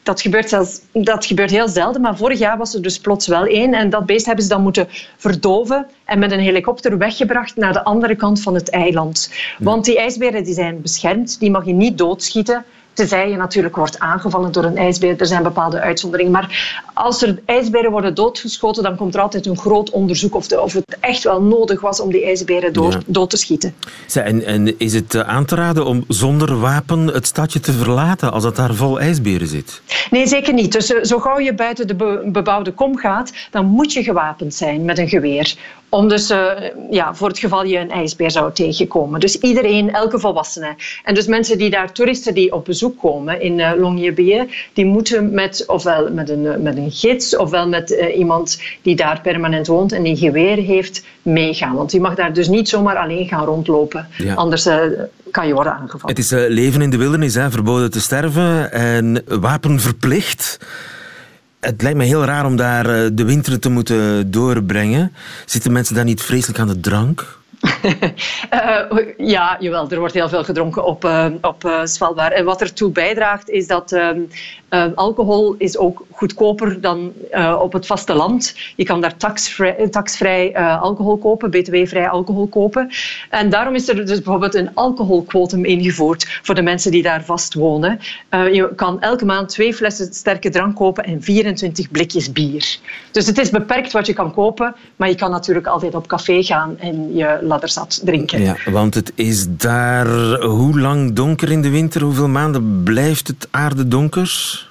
[0.02, 3.44] Dat gebeurt, zelfs, dat gebeurt heel zelden, maar vorig jaar was er dus plots wel
[3.44, 3.74] één.
[3.74, 7.85] En dat beest hebben ze dan moeten verdoven en met een helikopter weggebracht naar de
[7.85, 9.33] andere kant van het eiland.
[9.59, 12.64] Want die ijsberen die zijn beschermd, die mag je niet doodschieten.
[13.00, 15.20] Tenzij je natuurlijk wordt aangevallen door een ijsbeer.
[15.20, 16.32] Er zijn bepaalde uitzonderingen.
[16.32, 20.72] Maar als er ijsberen worden doodgeschoten, dan komt er altijd een groot onderzoek of, of
[20.72, 23.74] het echt wel nodig was om die ijsberen dood, dood te schieten.
[24.14, 28.32] En, en, is het eh, aan te raden om zonder wapen het stadje te verlaten
[28.32, 29.82] als het daar vol ijsberen zit?
[30.10, 30.72] Nee, zeker niet.
[30.72, 34.84] Dus eh, zo gauw je buiten de bebouwde kom gaat, dan moet je gewapend zijn
[34.84, 35.56] met een geweer.
[35.90, 36.50] Om dus, uh,
[36.90, 39.20] ja, voor het geval je een ijsbeer zou tegenkomen.
[39.20, 40.74] Dus iedereen, elke volwassene.
[41.05, 45.35] En dus mensen die daar, toeristen die op bezoek komen in uh, Longyearbyen, die moeten
[45.35, 49.92] met, ofwel met een, met een gids, ofwel met uh, iemand die daar permanent woont
[49.92, 51.74] en die geweer heeft, meegaan.
[51.74, 54.09] Want die mag daar dus niet zomaar alleen gaan rondlopen.
[54.35, 54.68] Anders
[55.31, 56.16] kan je worden aangevallen.
[56.16, 60.59] Het is leven in de wildernis, hè, verboden te sterven en wapenverplicht.
[61.61, 65.12] Het lijkt me heel raar om daar eh, de winter te moeten doorbrengen.
[65.46, 67.39] Zitten mensen daar niet vreselijk aan de drank?
[68.55, 68.83] uh,
[69.16, 72.33] ja, jawel, er wordt heel veel gedronken op, uh, op uh, Svalbard.
[72.33, 74.20] En wat ertoe bijdraagt is dat ehm,
[74.94, 77.12] alcohol is ook goedkoper dan
[77.61, 78.55] op het vasteland.
[78.77, 82.90] Je kan daar taxvrij, taxvrij alcohol kopen, btw-vrij alcohol kopen.
[83.31, 87.55] En daarom is er dus bijvoorbeeld een alcoholquotum ingevoerd voor de mensen die daar vast
[87.55, 88.01] wonen.
[88.31, 92.79] je kan elke maand twee flessen sterke drank kopen en 24 blikjes bier.
[93.11, 96.42] Dus het is beperkt wat je kan kopen, maar je kan natuurlijk altijd op café
[96.42, 98.42] gaan en je ladderzat drinken.
[98.42, 100.08] Ja, want het is daar
[100.42, 102.02] hoe lang donker in de winter?
[102.02, 104.68] Hoeveel maanden blijft het aarde donker?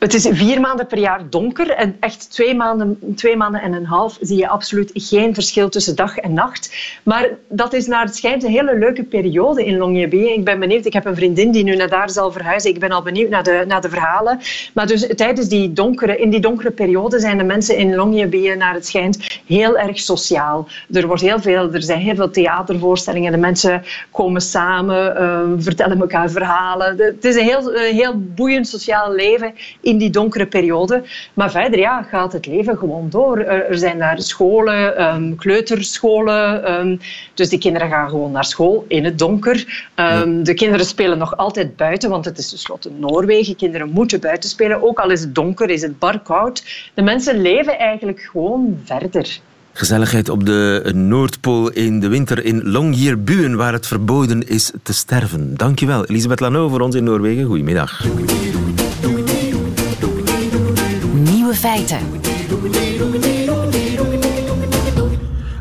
[0.00, 2.98] Het is vier maanden per jaar donker en echt twee maanden,
[3.36, 6.74] maanden en een half zie je absoluut geen verschil tussen dag en nacht.
[7.02, 10.34] Maar dat is naar het schijnt een hele leuke periode in Longyearbyen.
[10.34, 12.70] Ik ben benieuwd, ik heb een vriendin die nu naar daar zal verhuizen.
[12.70, 14.40] Ik ben al benieuwd naar de, naar de verhalen.
[14.74, 18.74] Maar dus tijdens die donkere, in die donkere periode zijn de mensen in Longyearbyen naar
[18.74, 20.68] het schijnt heel erg sociaal.
[20.92, 23.32] Er, wordt heel veel, er zijn heel veel theatervoorstellingen.
[23.32, 26.96] De mensen komen samen, uh, vertellen elkaar verhalen.
[26.98, 29.54] Het is een heel, een heel boeiend sociaal leven
[29.90, 31.02] in die donkere periode.
[31.34, 33.38] Maar verder ja, gaat het leven gewoon door.
[33.38, 36.72] Er, zijn daar scholen, um, kleuterscholen.
[36.72, 37.00] Um,
[37.34, 39.88] dus die kinderen gaan gewoon naar school in het donker.
[39.96, 43.56] Um, de kinderen spelen nog altijd buiten, want het is tenslotte Noorwegen.
[43.56, 46.64] Kinderen moeten buiten spelen, ook al is het donker, is het bar koud.
[46.94, 49.40] De mensen leven eigenlijk gewoon verder.
[49.72, 55.56] Gezelligheid op de Noordpool in de winter in Longyearbyen, waar het verboden is te sterven.
[55.56, 57.44] Dankjewel, Elisabeth Lano, voor ons in Noorwegen.
[57.44, 58.04] Goedemiddag.
[61.60, 61.98] Feiten.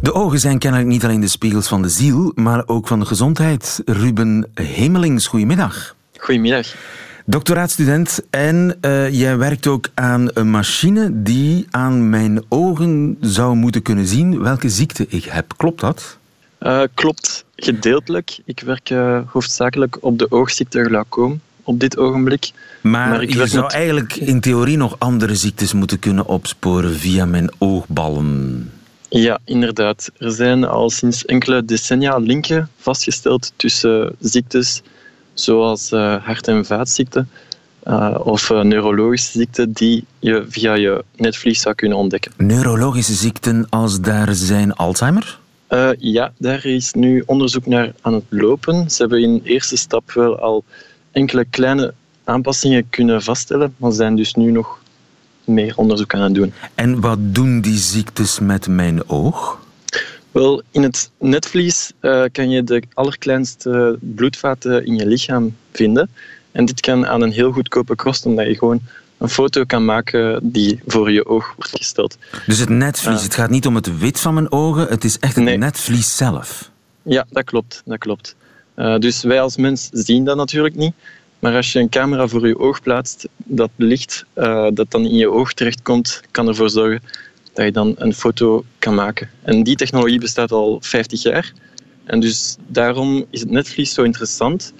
[0.01, 3.05] De ogen zijn kennelijk niet alleen de spiegels van de ziel, maar ook van de
[3.05, 3.81] gezondheid.
[3.85, 5.95] Ruben Hemelings, goedemiddag.
[6.17, 6.75] Goedemiddag.
[7.25, 13.81] Doctoraatstudent en uh, jij werkt ook aan een machine die aan mijn ogen zou moeten
[13.81, 15.53] kunnen zien welke ziekte ik heb.
[15.57, 16.17] Klopt dat?
[16.59, 18.39] Uh, klopt, gedeeltelijk.
[18.45, 22.51] Ik werk uh, hoofdzakelijk op de oogziekte glaucoom op dit ogenblik.
[22.81, 27.51] Maar, ik je zou eigenlijk in theorie nog andere ziektes moeten kunnen opsporen via mijn
[27.57, 28.71] oogballen.
[29.09, 30.11] Ja, inderdaad.
[30.17, 34.81] Er zijn al sinds enkele decennia linken vastgesteld tussen ziektes
[35.33, 37.29] zoals uh, hart- en vaatziekten
[37.87, 42.31] uh, of uh, neurologische ziekten die je via je netvlies zou kunnen ontdekken.
[42.37, 45.39] Neurologische ziekten als daar zijn Alzheimer?
[45.97, 48.89] ja, daar is nu onderzoek naar aan het lopen.
[48.89, 50.63] Ze hebben in eerste stap wel al
[51.11, 51.93] enkele kleine
[52.23, 54.79] aanpassingen kunnen vaststellen, maar zijn dus nu nog
[55.43, 56.53] meer onderzoek aan het doen.
[56.75, 59.59] En wat doen die ziektes met mijn oog?
[60.31, 66.09] Wel, in het netvlies uh, kan je de allerkleinste bloedvaten in je lichaam vinden.
[66.51, 68.81] En dit kan aan een heel goedkope kost, omdat je gewoon
[69.17, 72.17] een foto kan maken die voor je oog wordt gesteld.
[72.45, 75.19] Dus het netvlies, uh, het gaat niet om het wit van mijn ogen, het is
[75.19, 75.57] echt het nee.
[75.57, 76.71] netvlies zelf?
[77.01, 77.81] Ja, dat klopt.
[77.85, 78.35] Dat klopt.
[78.79, 80.93] Uh, dus wij als mens zien dat natuurlijk niet.
[81.39, 85.15] Maar als je een camera voor je oog plaatst, dat licht uh, dat dan in
[85.15, 87.01] je oog terechtkomt, kan ervoor zorgen
[87.53, 89.29] dat je dan een foto kan maken.
[89.41, 91.53] En die technologie bestaat al 50 jaar.
[92.03, 94.73] En dus daarom is het netvlies zo interessant,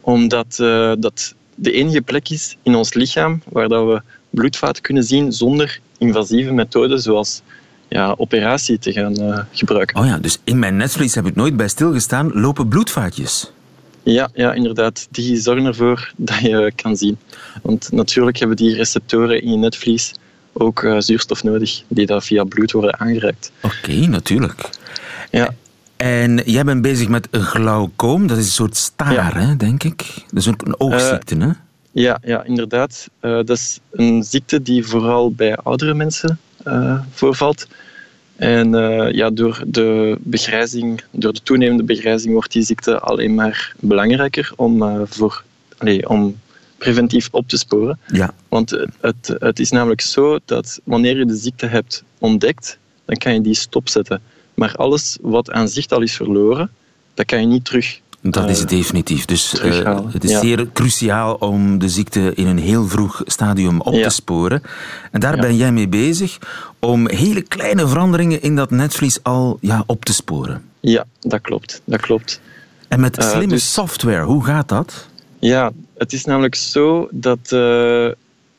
[0.00, 5.04] omdat uh, dat de enige plek is in ons lichaam waar dat we bloedvaten kunnen
[5.04, 7.42] zien zonder invasieve methoden zoals
[7.88, 9.96] ja, operatie te gaan uh, gebruiken.
[10.00, 13.50] Oh ja, dus in mijn netvlies heb ik nooit bij stilgestaan, lopen bloedvaatjes.
[14.02, 15.08] Ja, ja, inderdaad.
[15.10, 17.18] Die zorgen ervoor dat je kan zien.
[17.62, 20.14] Want natuurlijk hebben die receptoren in je netvlies
[20.52, 23.52] ook zuurstof nodig, die dat via bloed worden aangereikt.
[23.62, 24.68] Oké, natuurlijk.
[25.30, 25.54] Ja.
[25.96, 29.96] En jij bent bezig met glaucoom, dat is een soort staar, hè, denk ik?
[30.28, 31.50] Dat is ook een oogziekte, hè?
[31.92, 33.08] Ja, ja inderdaad.
[33.20, 36.38] dat is een ziekte die vooral bij oudere mensen
[37.10, 37.66] voorvalt.
[38.36, 43.74] En uh, ja, door de begrijzing, door de toenemende begrijzing wordt die ziekte alleen maar
[43.80, 45.44] belangrijker om, uh, voor,
[45.78, 46.38] allez, om
[46.78, 47.98] preventief op te sporen.
[48.06, 48.34] Ja.
[48.48, 53.34] Want het, het is namelijk zo dat wanneer je de ziekte hebt ontdekt, dan kan
[53.34, 54.20] je die stopzetten.
[54.54, 56.70] Maar alles wat aan zicht al is verloren,
[57.14, 59.24] dat kan je niet terug dat is het eh, definitief.
[59.24, 63.94] Dus uh, het is zeer cruciaal om de ziekte in een heel vroeg stadium op
[63.94, 64.62] te sporen.
[65.10, 66.38] En daar ben jij mee bezig
[66.80, 70.64] om hele kleine veranderingen in dat netvlies al ja, op te sporen.
[70.80, 71.82] Ja, dat klopt.
[71.84, 72.40] Dat klopt.
[72.88, 75.08] En met uh, slimme dus, software, hoe gaat dat?
[75.38, 77.50] Ja, het is namelijk zo dat uh,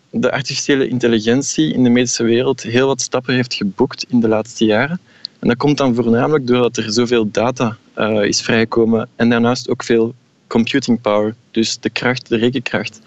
[0.10, 4.66] de artificiële intelligentie in de medische wereld heel wat stappen heeft geboekt in de laatste
[4.66, 5.00] jaren.
[5.40, 9.84] En dat komt dan voornamelijk doordat er zoveel data uh, is vrijgekomen en daarnaast ook
[9.84, 10.16] veel
[10.48, 13.02] computing power, dus de kracht, de rekenkracht.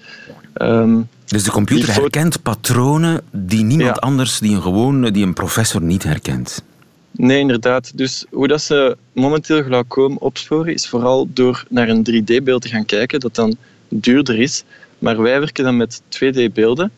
[0.62, 5.82] Um, dus de computer herkent patronen die niemand anders, die een gewone, die een professor
[5.82, 6.62] niet herkent.
[7.10, 7.92] Nee, inderdaad.
[7.94, 12.84] Dus hoe dat ze momenteel glaucoom opsporen, is vooral door naar een 3D-beeld te gaan
[12.84, 13.56] kijken, dat dan
[13.88, 14.64] duurder is.
[14.98, 16.92] Maar wij werken dan met 2D-beelden,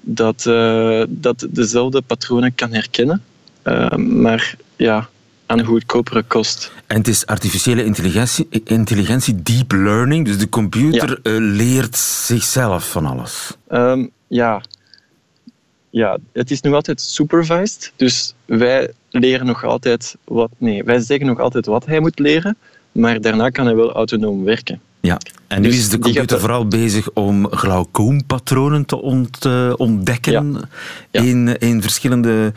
[0.00, 3.22] dat, uh, dat dezelfde patronen kan herkennen.
[3.68, 5.08] Uh, maar ja,
[5.46, 6.72] aan een goedkopere kost.
[6.86, 11.30] En het is artificiële intelligentie, intelligentie deep learning, dus de computer ja.
[11.30, 13.56] uh, leert zichzelf van alles.
[13.68, 14.62] Um, ja.
[15.90, 20.50] ja, het is nog altijd supervised, dus wij leren nog altijd wat.
[20.58, 22.56] Nee, wij zeggen nog altijd wat hij moet leren,
[22.92, 24.80] maar daarna kan hij wel autonoom werken.
[25.00, 30.32] Ja, en nu dus is de computer vooral bezig om glaucoompatronen te ont, uh, ontdekken
[30.32, 30.68] ja.
[31.10, 31.20] Ja.
[31.20, 32.52] In, in verschillende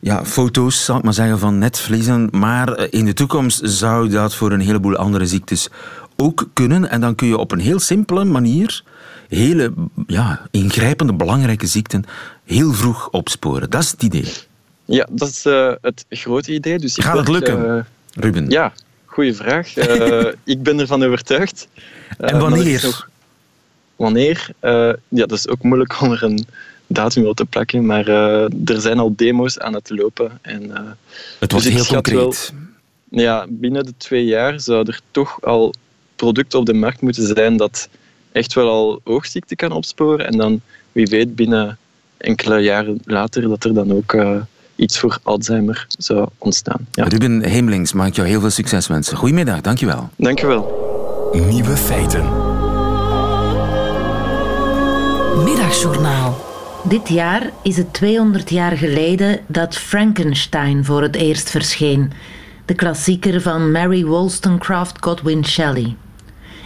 [0.00, 2.28] ja, foto's, zal ik maar zeggen, van netvliezen.
[2.30, 5.68] Maar eh, in de toekomst zou dat voor een heleboel andere ziektes
[6.16, 6.90] ook kunnen.
[6.90, 8.82] En dan kun je op een heel simpele manier
[9.28, 9.72] hele
[10.06, 12.04] ja, ingrijpende, belangrijke ziekten
[12.44, 13.70] heel vroeg opsporen.
[13.70, 14.32] Dat is het idee.
[14.84, 16.78] Ja, dat is uh, het grote idee.
[16.78, 17.82] Dus Gaat het lukken, uh,
[18.22, 18.50] Ruben?
[18.50, 18.72] Ja,
[19.04, 19.76] goede vraag.
[19.76, 21.68] Uh, ik ben ervan overtuigd.
[22.18, 22.80] en wanneer?
[22.84, 23.08] Nog...
[23.96, 24.48] Wanneer?
[25.08, 26.46] ja, dat is ook moeilijk om er een
[26.86, 27.86] datum wil te plakken.
[27.86, 30.38] Maar uh, er zijn al demo's aan het lopen.
[30.42, 30.78] En, uh,
[31.38, 32.52] het was dus heel concreet.
[33.08, 35.74] Wel, ja, binnen de twee jaar zou er toch al
[36.16, 37.88] product op de markt moeten zijn dat
[38.32, 40.26] echt wel al oogziekte kan opsporen.
[40.26, 40.60] En dan,
[40.92, 41.78] wie weet, binnen
[42.16, 44.36] enkele jaren later dat er dan ook uh,
[44.76, 46.86] iets voor Alzheimer zou ontstaan.
[46.92, 47.04] Ja.
[47.04, 49.16] Ruben Heemlings, mag ik jou heel veel succes wensen.
[49.16, 50.10] Goedemiddag, dankjewel.
[50.16, 50.84] Dankjewel.
[51.32, 52.24] Nieuwe feiten.
[55.44, 56.55] Middagjournaal.
[56.88, 62.12] Dit jaar is het 200 jaar geleden dat Frankenstein voor het eerst verscheen,
[62.64, 65.96] de klassieker van Mary Wollstonecraft Godwin Shelley.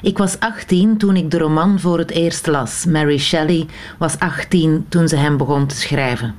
[0.02, 2.84] Ik was 18 toen ik de roman voor het eerst las.
[2.84, 3.66] Mary Shelley
[3.98, 6.34] was 18 toen ze hem begon te schrijven.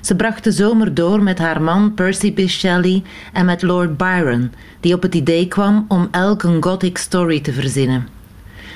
[0.00, 3.02] Ze bracht de zomer door met haar man Percy Bysshe Shelley
[3.32, 7.52] en met Lord Byron, die op het idee kwam om elk een gothic story te
[7.52, 8.08] verzinnen.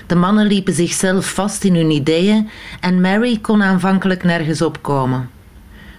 [0.08, 2.48] De mannen liepen zichzelf vast in hun ideeën
[2.80, 5.30] en Mary kon aanvankelijk nergens opkomen.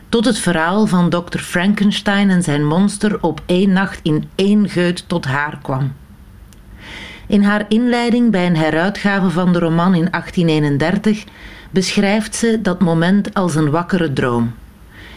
[0.10, 1.38] Tot het verhaal van Dr.
[1.38, 5.94] Frankenstein en zijn monster op één nacht in één geut tot haar kwam.
[7.28, 11.24] In haar inleiding bij een heruitgave van de roman in 1831
[11.70, 14.54] beschrijft ze dat moment als een wakkere droom.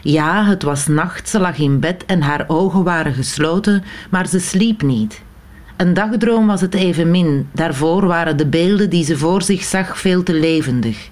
[0.03, 4.39] Ja, het was nacht, ze lag in bed en haar ogen waren gesloten, maar ze
[4.41, 5.23] sliep niet.
[5.77, 10.23] Een dagdroom was het evenmin, daarvoor waren de beelden die ze voor zich zag veel
[10.23, 11.11] te levendig.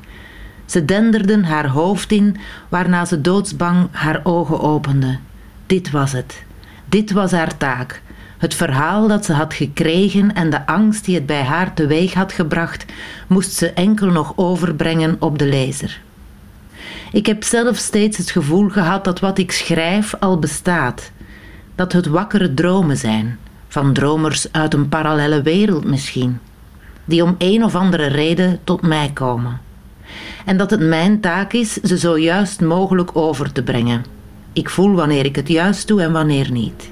[0.65, 2.37] Ze denderden haar hoofd in,
[2.69, 5.19] waarna ze doodsbang haar ogen opende.
[5.67, 6.43] Dit was het.
[6.85, 8.03] Dit was haar taak.
[8.39, 12.33] Het verhaal dat ze had gekregen en de angst die het bij haar teweeg had
[12.33, 12.85] gebracht,
[13.27, 16.01] moest ze enkel nog overbrengen op de lezer.
[17.13, 21.11] Ik heb zelf steeds het gevoel gehad dat wat ik schrijf al bestaat,
[21.75, 23.39] dat het wakkere dromen zijn
[23.71, 26.39] van dromers uit een parallele wereld misschien,
[27.05, 29.61] die om een of andere reden tot mij komen.
[30.45, 34.05] En dat het mijn taak is ze zo juist mogelijk over te brengen.
[34.53, 36.91] Ik voel wanneer ik het juist doe en wanneer niet.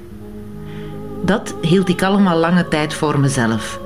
[1.21, 3.79] Dat hield ik allemaal lange tijd voor mezelf.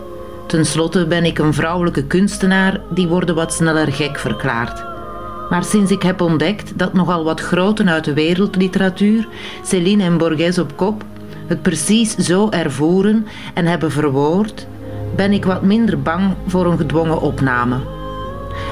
[0.47, 4.83] Ten slotte ben ik een vrouwelijke kunstenaar die worden wat sneller gek verklaart.
[5.49, 9.27] Maar sinds ik heb ontdekt dat nogal wat groten uit de wereldliteratuur,
[9.63, 11.03] Céline en Borges op kop,
[11.47, 14.67] het precies zo ervoeren en hebben verwoord,
[15.15, 17.75] ben ik wat minder bang voor een gedwongen opname.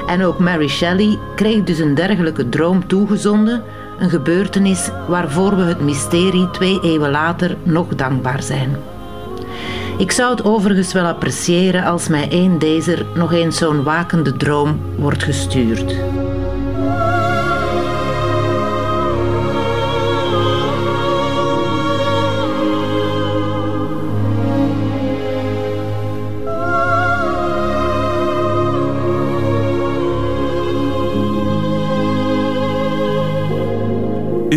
[0.06, 3.62] En ook Mary Shelley kreeg dus een dergelijke droom toegezonden,
[3.98, 8.76] Een gebeurtenis waarvoor we het mysterie twee eeuwen later nog dankbaar zijn.
[9.98, 14.80] Ik zou het overigens wel appreciëren als mij een deze nog eens zo'n wakende droom
[14.98, 15.94] wordt gestuurd.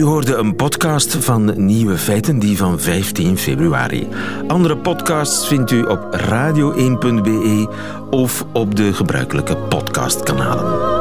[0.05, 4.07] Hoorde een podcast van Nieuwe Feiten, die van 15 februari.
[4.47, 7.67] Andere podcasts vindt u op radio1.be
[8.09, 10.94] of op de gebruikelijke podcastkanalen.